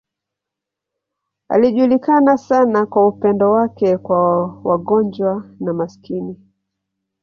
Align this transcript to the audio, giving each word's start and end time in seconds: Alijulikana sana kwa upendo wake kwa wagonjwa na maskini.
Alijulikana 1.49 2.37
sana 2.37 2.85
kwa 2.85 3.07
upendo 3.07 3.51
wake 3.51 3.97
kwa 3.97 4.47
wagonjwa 4.47 5.49
na 5.59 5.73
maskini. 5.73 6.39